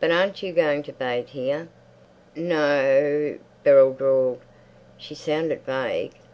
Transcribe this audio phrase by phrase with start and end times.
[0.00, 1.66] But aren't you going to bathe here?"
[2.36, 4.40] "No o," Beryl drawled.
[4.98, 6.12] She sounded vague.